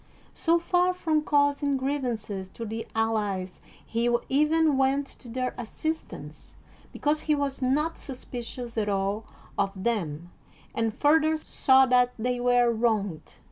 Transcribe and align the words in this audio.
So 0.33 0.57
far 0.57 0.95
from 0.95 1.21
causing 1.21 1.77
griev 1.77 2.01
ances 2.01 2.51
to 2.53 2.65
the 2.65 2.87
allies 2.95 3.61
he 3.85 4.09
even 4.29 4.75
went 4.75 5.05
to 5.05 5.29
their 5.29 5.53
assist 5.59 6.11
ance, 6.11 6.55
because 6.91 7.21
he 7.21 7.35
was 7.35 7.61
not 7.61 7.99
suspicious 7.99 8.79
at 8.79 8.89
all 8.89 9.25
of 9.59 9.83
them 9.83 10.31
and 10.73 10.91
further 10.91 11.37
saw 11.37 11.85
that 11.85 12.13
they 12.17 12.39
were 12.39 12.71
wronged. 12.71 13.33